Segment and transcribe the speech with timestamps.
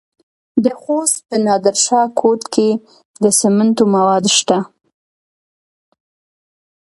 [0.63, 2.69] د خوست په نادر شاه کوټ کې
[3.23, 4.57] د سمنټو مواد شته.